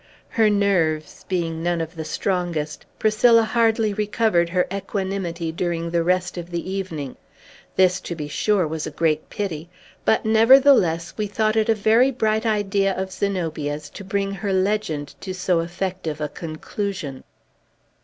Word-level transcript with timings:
Her 0.29 0.49
nerves 0.49 1.25
being 1.29 1.61
none 1.61 1.79
of 1.79 1.95
the 1.95 2.03
strongest, 2.03 2.87
Priscilla 2.97 3.43
hardly 3.43 3.93
recovered 3.93 4.49
her 4.49 4.65
equanimity 4.73 5.51
during 5.51 5.91
the 5.91 6.01
rest 6.01 6.39
of 6.39 6.49
the 6.49 6.67
evening. 6.71 7.17
This, 7.75 7.99
to 8.01 8.15
be 8.15 8.27
sure, 8.27 8.67
was 8.67 8.87
a 8.87 8.89
great 8.89 9.29
pity; 9.29 9.69
but, 10.03 10.25
nevertheless, 10.25 11.13
we 11.17 11.27
thought 11.27 11.55
it 11.55 11.69
a 11.69 11.75
very 11.75 12.09
bright 12.09 12.47
idea 12.47 12.93
of 12.97 13.11
Zenobia's 13.11 13.91
to 13.91 14.03
bring 14.03 14.31
her 14.31 14.51
legend 14.51 15.13
to 15.21 15.35
so 15.35 15.59
effective 15.59 16.19
a 16.19 16.29
conclusion. 16.29 17.23